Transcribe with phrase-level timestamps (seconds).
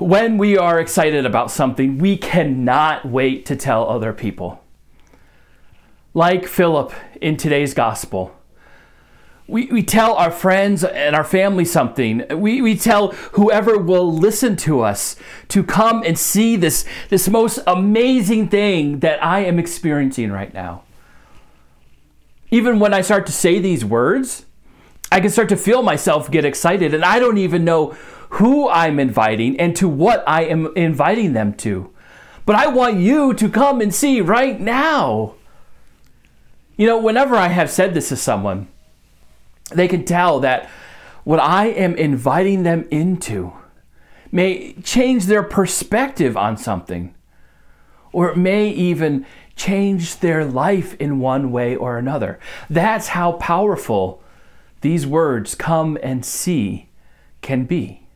[0.00, 4.62] when we are excited about something, we cannot wait to tell other people.
[6.14, 8.34] Like Philip in today's gospel,
[9.48, 12.24] we, we tell our friends and our family something.
[12.30, 15.16] We, we tell whoever will listen to us
[15.48, 20.82] to come and see this, this most amazing thing that I am experiencing right now.
[22.50, 24.45] Even when I start to say these words,
[25.16, 27.96] I can start to feel myself get excited, and I don't even know
[28.32, 31.90] who I'm inviting and to what I am inviting them to.
[32.44, 35.36] But I want you to come and see right now.
[36.76, 38.68] You know, whenever I have said this to someone,
[39.72, 40.68] they can tell that
[41.24, 43.54] what I am inviting them into
[44.30, 47.14] may change their perspective on something,
[48.12, 49.24] or it may even
[49.56, 52.38] change their life in one way or another.
[52.68, 54.22] That's how powerful
[54.80, 56.90] these words, come and see,
[57.40, 58.06] can be.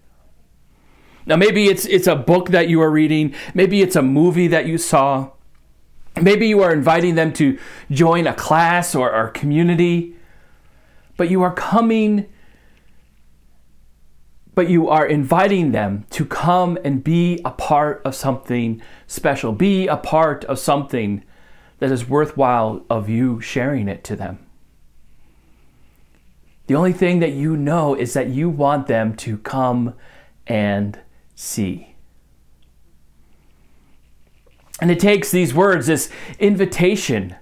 [1.26, 4.66] Now, maybe it's, it's a book that you are reading, maybe it's a movie that
[4.66, 5.30] you saw,
[6.20, 7.58] maybe you are inviting them to
[7.90, 10.16] join a class or, or community,
[11.16, 12.26] but you are coming,
[14.54, 19.86] but you are inviting them to come and be a part of something special, be
[19.86, 21.22] a part of something
[21.78, 24.38] that is worthwhile of you sharing it to them.
[26.70, 29.94] The only thing that you know is that you want them to come
[30.46, 31.00] and
[31.34, 31.96] see.
[34.80, 37.34] And it takes these words, this invitation,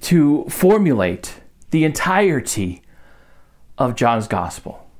[0.00, 2.82] to formulate the entirety
[3.78, 4.90] of John's gospel.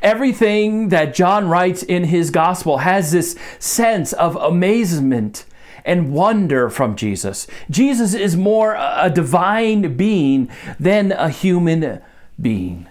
[0.00, 5.44] Everything that John writes in his gospel has this sense of amazement
[5.84, 7.46] and wonder from Jesus.
[7.70, 12.00] Jesus is more a divine being than a human
[12.40, 12.88] being.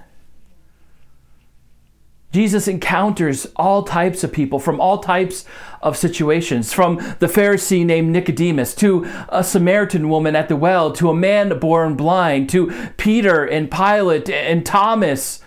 [2.34, 5.46] Jesus encounters all types of people from all types
[5.84, 11.12] of situations, from the Pharisee named Nicodemus to a Samaritan woman at the well, to
[11.12, 15.42] a man born blind, to Peter and Pilate and Thomas.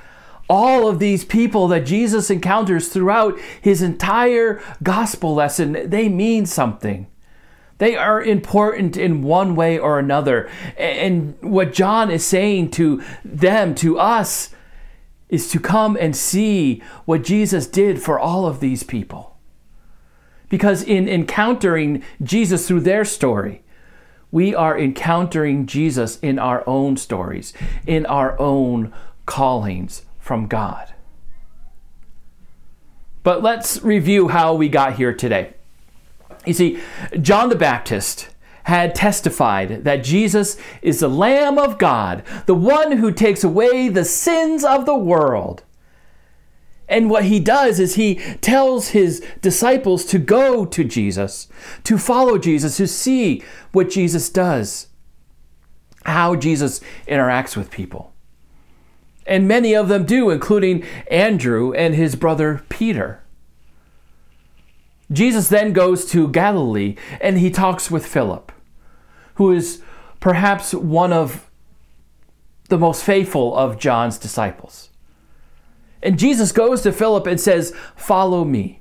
[0.49, 7.09] All of these people that Jesus encounters throughout his entire gospel lesson, they mean something.
[7.79, 10.49] They are important in one way or another.
[10.79, 14.51] And what John is saying to them, to us,
[15.29, 19.37] is to come and see what Jesus did for all of these people.
[20.49, 23.63] Because in encountering Jesus through their story,
[24.31, 27.53] we are encountering Jesus in our own stories,
[27.87, 28.93] in our own
[29.27, 30.95] callings from God.
[33.23, 35.56] But let's review how we got here today.
[36.47, 36.81] You see,
[37.21, 38.29] John the Baptist
[38.65, 44.05] had testified that Jesus is the Lamb of God, the one who takes away the
[44.05, 45.63] sins of the world.
[46.89, 51.49] And what he does is he tells his disciples to go to Jesus,
[51.85, 53.43] to follow Jesus, to see
[53.73, 54.89] what Jesus does,
[56.05, 58.13] how Jesus interacts with people.
[59.27, 63.23] And many of them do, including Andrew and his brother Peter.
[65.11, 68.53] Jesus then goes to Galilee and he talks with Philip
[69.37, 69.83] who is
[70.21, 71.49] perhaps one of
[72.69, 74.91] the most faithful of John's disciples.
[76.03, 78.81] And Jesus goes to Philip and says, Follow me.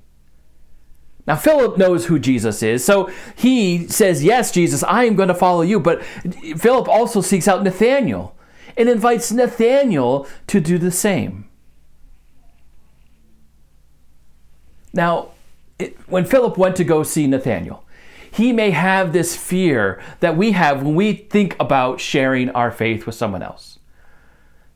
[1.28, 5.36] Now, Philip knows who Jesus is, so he says, Yes, Jesus, I am going to
[5.36, 5.80] follow you.
[5.80, 8.36] But Philip also seeks out Nathanael
[8.78, 11.50] and invites Nathanael to do the same.
[14.94, 15.32] Now,
[15.80, 17.84] it, when Philip went to go see Nathanael,
[18.32, 23.06] he may have this fear that we have when we think about sharing our faith
[23.06, 23.80] with someone else.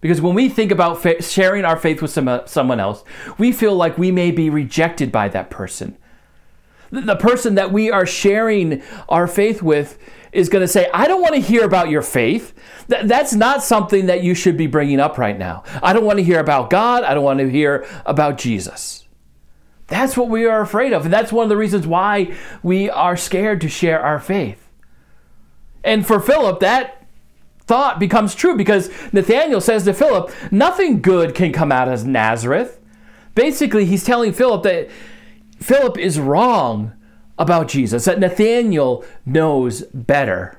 [0.02, 3.04] Because when we think about fa- sharing our faith with some, someone else,
[3.38, 5.98] we feel like we may be rejected by that person.
[6.90, 9.98] The, the person that we are sharing our faith with
[10.32, 12.54] is going to say, I don't want to hear about your faith.
[12.90, 15.64] Th- that's not something that you should be bringing up right now.
[15.84, 17.04] I don't want to hear about God.
[17.04, 19.06] I don't want to hear about Jesus.
[19.90, 21.06] That's what we are afraid of.
[21.06, 24.70] And that's one of the reasons why we are scared to share our faith.
[25.84, 27.08] And for Philip, that
[27.62, 32.80] thought becomes true because Nathanael says to Philip, Nothing good can come out of Nazareth.
[33.36, 34.90] Basically, he's telling Philip that
[35.60, 36.94] Philip is wrong
[37.38, 40.59] about Jesus, that Nathanael knows better.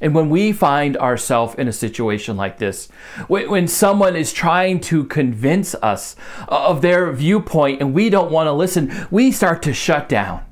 [0.00, 2.88] And when we find ourselves in a situation like this,
[3.28, 6.16] when someone is trying to convince us
[6.48, 10.42] of their viewpoint and we don't want to listen, we start to shut down.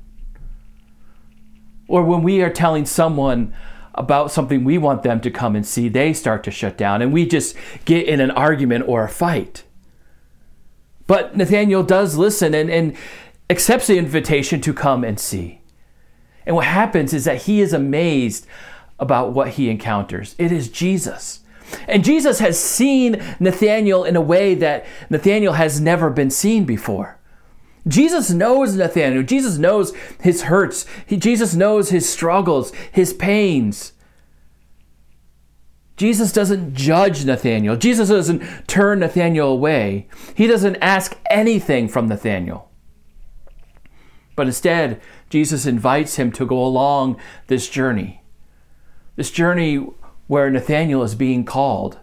[1.87, 3.53] Or when we are telling someone
[3.95, 7.11] about something we want them to come and see, they start to shut down and
[7.11, 7.55] we just
[7.85, 9.63] get in an argument or a fight.
[11.07, 12.95] But Nathanael does listen and, and
[13.49, 15.61] accepts the invitation to come and see.
[16.45, 18.45] And what happens is that he is amazed
[18.99, 20.35] about what he encounters.
[20.37, 21.41] It is Jesus.
[21.87, 27.19] And Jesus has seen Nathanael in a way that Nathanael has never been seen before.
[27.87, 29.23] Jesus knows Nathanael.
[29.23, 30.85] Jesus knows his hurts.
[31.05, 33.93] He, Jesus knows his struggles, his pains.
[35.97, 37.75] Jesus doesn't judge Nathanael.
[37.75, 40.07] Jesus doesn't turn Nathanael away.
[40.33, 42.69] He doesn't ask anything from Nathanael.
[44.35, 48.18] But instead, Jesus invites him to go along this journey.
[49.19, 49.85] This journey
[50.27, 51.99] where Nathanael is being called,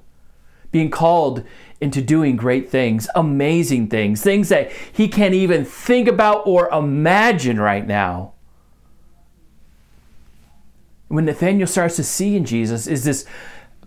[0.71, 1.45] being called
[1.81, 7.59] into doing great things, amazing things, things that he can't even think about or imagine
[7.59, 8.35] right now.
[11.09, 13.25] When Nathanael starts to see in Jesus is this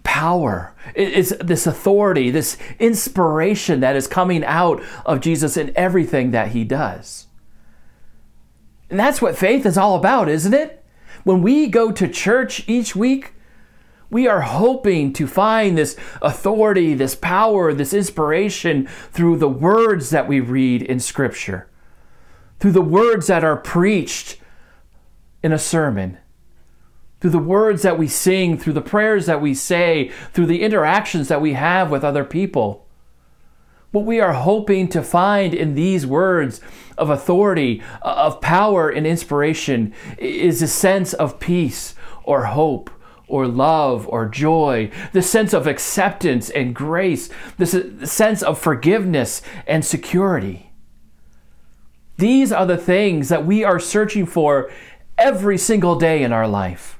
[0.02, 6.48] power, is this authority, this inspiration that is coming out of Jesus in everything that
[6.48, 7.28] he does.
[8.90, 10.79] And that's what faith is all about, isn't it?
[11.30, 13.34] When we go to church each week,
[14.10, 20.28] we are hoping to find this authority, this power, this inspiration through the words that
[20.28, 21.70] we read in Scripture,
[22.60, 24.38] through the words that are preached
[25.44, 26.18] in a sermon,
[27.22, 31.28] through the words that we sing, through the prayers that we say, through the interactions
[31.28, 32.88] that we have with other people.
[33.91, 36.62] What we are hoping to find in these words
[36.97, 42.91] of authority, uh, of power, and inspiration is a sense of peace or hope
[43.27, 47.75] or love or joy, the sense of acceptance and grace, this
[48.12, 50.71] sense of forgiveness and security.
[52.18, 54.69] These are the things that we are searching for
[55.18, 57.00] every single day in our life.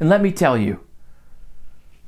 [0.00, 0.80] And let me tell you,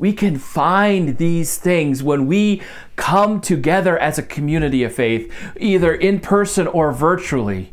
[0.01, 2.63] we can find these things when we
[2.97, 7.71] come together as a community of faith, either in person or virtually,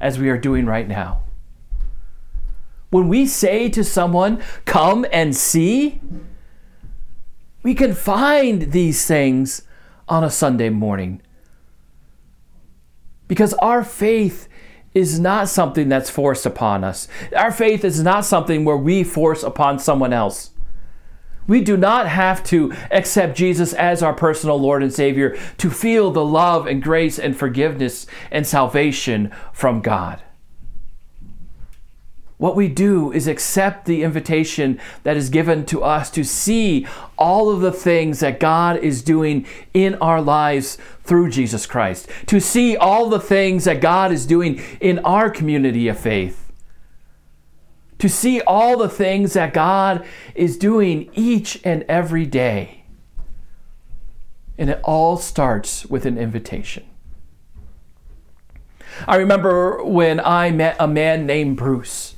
[0.00, 1.22] as we are doing right now.
[2.90, 6.00] When we say to someone, come and see,
[7.64, 9.62] we can find these things
[10.08, 11.20] on a Sunday morning.
[13.26, 14.46] Because our faith
[14.94, 17.08] is not something that's forced upon us.
[17.36, 20.52] Our faith is not something where we force upon someone else.
[21.46, 26.10] We do not have to accept Jesus as our personal Lord and Savior to feel
[26.10, 30.22] the love and grace and forgiveness and salvation from God.
[32.38, 37.48] What we do is accept the invitation that is given to us to see all
[37.48, 42.76] of the things that God is doing in our lives through Jesus Christ, to see
[42.76, 46.45] all the things that God is doing in our community of faith,
[47.98, 50.04] to see all the things that God
[50.34, 52.84] is doing each and every day.
[54.58, 56.84] And it all starts with an invitation.
[59.06, 62.16] I remember when I met a man named Bruce.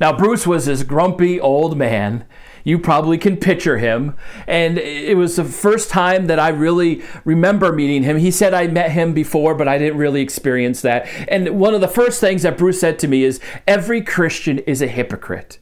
[0.00, 2.26] Now, Bruce was this grumpy old man.
[2.64, 4.16] You probably can picture him.
[4.46, 8.16] And it was the first time that I really remember meeting him.
[8.16, 11.06] He said I met him before, but I didn't really experience that.
[11.28, 14.80] And one of the first things that Bruce said to me is every Christian is
[14.80, 15.58] a hypocrite.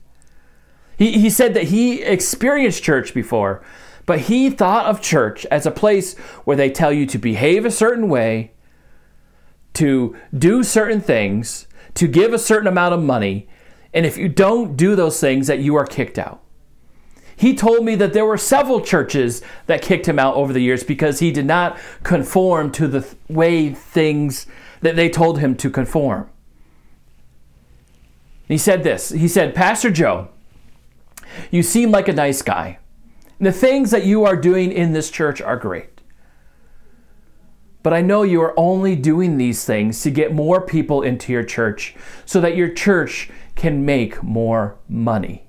[0.96, 3.64] He, he said that he experienced church before,
[4.06, 7.70] but he thought of church as a place where they tell you to behave a
[7.70, 8.52] certain way,
[9.74, 13.48] to do certain things, to give a certain amount of money,
[13.92, 16.42] and if you don't do those things, that you are kicked out.
[17.42, 20.84] He told me that there were several churches that kicked him out over the years
[20.84, 24.46] because he did not conform to the way things
[24.80, 26.30] that they told him to conform.
[28.46, 30.28] He said this He said, Pastor Joe,
[31.50, 32.78] you seem like a nice guy.
[33.40, 36.00] The things that you are doing in this church are great.
[37.82, 41.42] But I know you are only doing these things to get more people into your
[41.42, 45.42] church so that your church can make more money.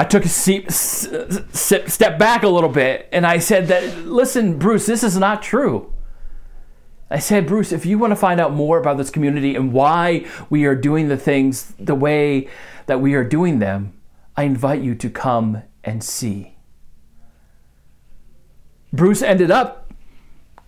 [0.00, 4.86] I took a seat, step back a little bit and I said that, listen, Bruce,
[4.86, 5.92] this is not true.
[7.10, 10.24] I said, Bruce, if you want to find out more about this community and why
[10.48, 12.48] we are doing the things the way
[12.86, 13.92] that we are doing them,
[14.38, 16.56] I invite you to come and see.
[18.94, 19.92] Bruce ended up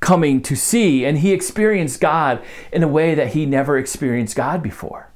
[0.00, 4.62] coming to see, and he experienced God in a way that he never experienced God
[4.62, 5.11] before.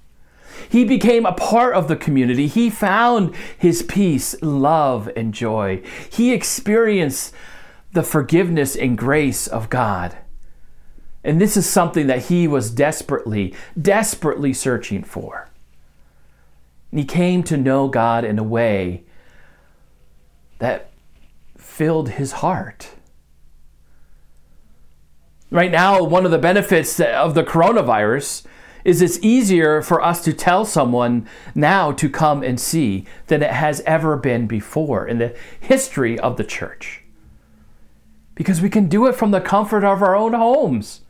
[0.68, 2.46] He became a part of the community.
[2.46, 5.82] He found his peace, love, and joy.
[6.10, 7.34] He experienced
[7.92, 10.18] the forgiveness and grace of God.
[11.24, 15.48] And this is something that he was desperately, desperately searching for.
[16.90, 19.04] And he came to know God in a way
[20.58, 20.90] that
[21.56, 22.90] filled his heart.
[25.50, 28.44] Right now, one of the benefits of the coronavirus
[28.86, 33.50] is it's easier for us to tell someone now to come and see than it
[33.50, 37.02] has ever been before in the history of the church.
[38.36, 41.00] Because we can do it from the comfort of our own homes.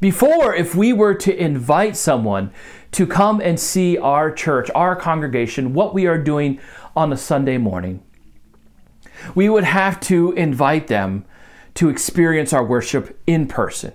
[0.00, 2.50] Before, if we were to invite someone
[2.92, 6.58] to come and see our church, our congregation, what we are doing
[6.96, 8.02] on a Sunday morning,
[9.34, 11.26] we would have to invite them
[11.74, 13.92] to experience our worship in person.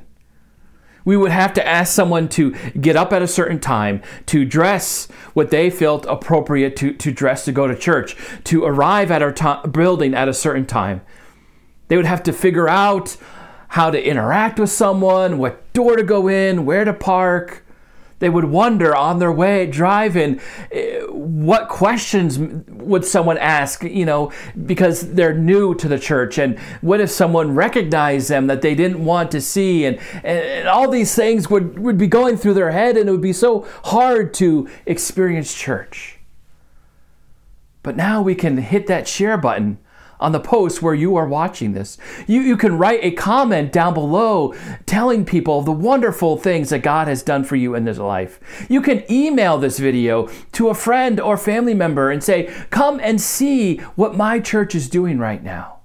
[1.03, 5.07] We would have to ask someone to get up at a certain time, to dress
[5.33, 8.15] what they felt appropriate to, to dress to go to church,
[8.45, 11.01] to arrive at our to- building at a certain time.
[11.87, 13.17] They would have to figure out
[13.69, 17.65] how to interact with someone, what door to go in, where to park.
[18.21, 20.39] They would wonder on their way driving
[20.71, 24.31] eh, what questions would someone ask, you know,
[24.67, 26.37] because they're new to the church.
[26.37, 29.85] And what if someone recognized them that they didn't want to see?
[29.85, 33.21] And, and all these things would, would be going through their head, and it would
[33.21, 36.19] be so hard to experience church.
[37.81, 39.79] But now we can hit that share button
[40.21, 41.97] on the post where you are watching this.
[42.27, 44.53] You, you can write a comment down below
[44.85, 48.39] telling people the wonderful things that God has done for you in this life.
[48.69, 53.19] You can email this video to a friend or family member and say, Come and
[53.19, 55.79] see what my church is doing right now.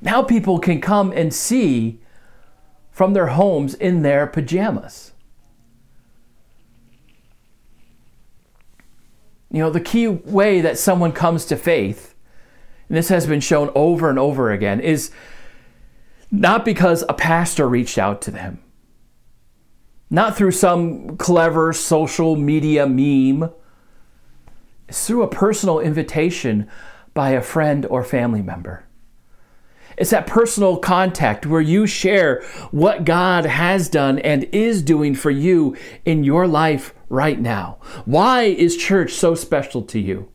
[0.00, 2.00] Now people can come and see
[2.90, 5.12] from their homes in their pajamas.
[9.50, 12.13] You know, the key way that someone comes to faith
[12.88, 15.10] and this has been shown over and over again, is
[16.30, 18.60] not because a pastor reached out to them,
[20.10, 23.50] not through some clever social media meme.
[24.88, 26.68] It's through a personal invitation
[27.14, 28.84] by a friend or family member.
[29.96, 35.30] It's that personal contact where you share what God has done and is doing for
[35.30, 37.78] you in your life right now.
[38.04, 40.28] Why is church so special to you?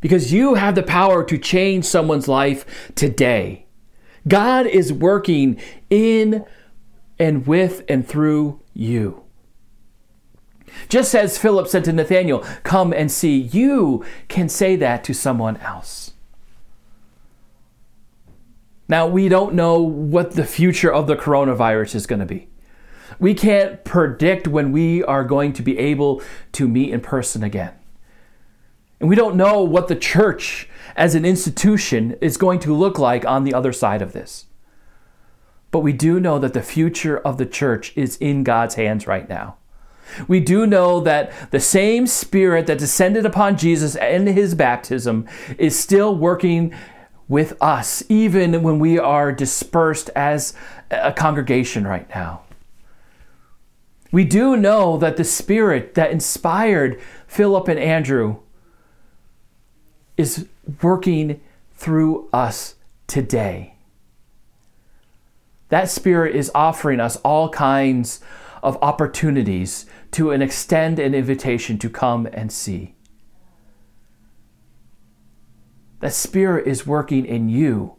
[0.00, 3.66] Because you have the power to change someone's life today.
[4.26, 6.44] God is working in
[7.18, 9.24] and with and through you.
[10.88, 15.56] Just as Philip said to Nathanael, Come and see, you can say that to someone
[15.58, 16.12] else.
[18.88, 22.48] Now, we don't know what the future of the coronavirus is going to be.
[23.18, 27.74] We can't predict when we are going to be able to meet in person again.
[29.00, 33.24] And we don't know what the church as an institution is going to look like
[33.24, 34.46] on the other side of this.
[35.70, 39.28] But we do know that the future of the church is in God's hands right
[39.28, 39.56] now.
[40.26, 45.28] We do know that the same Spirit that descended upon Jesus in his baptism
[45.58, 46.74] is still working
[47.28, 50.54] with us, even when we are dispersed as
[50.90, 52.40] a congregation right now.
[54.10, 58.38] We do know that the Spirit that inspired Philip and Andrew
[60.18, 60.46] is
[60.82, 61.40] working
[61.74, 62.74] through us
[63.06, 63.76] today.
[65.70, 68.20] That Spirit is offering us all kinds
[68.62, 72.96] of opportunities to an extend an invitation to come and see.
[76.00, 77.96] That Spirit is working in you.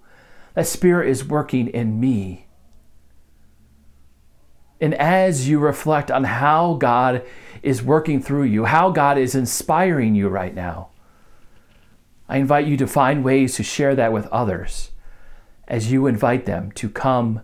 [0.56, 2.48] That Spirit is working in me.
[4.82, 7.24] And as you reflect on how God
[7.62, 10.89] is working through you, how God is inspiring you right now,
[12.30, 14.92] I invite you to find ways to share that with others
[15.68, 17.42] as you invite them to come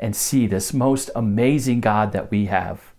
[0.00, 2.92] and see this most amazing God that we have.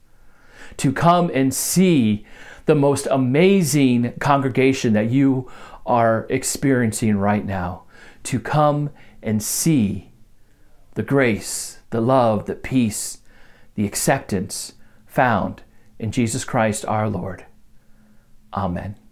[0.77, 2.25] To come and see
[2.65, 5.51] the most amazing congregation that you
[5.85, 7.83] are experiencing right now.
[8.23, 10.13] To come and see
[10.93, 13.19] the grace, the love, the peace,
[13.75, 14.73] the acceptance
[15.07, 15.63] found
[15.97, 17.45] in Jesus Christ our Lord.
[18.53, 19.02] Amen.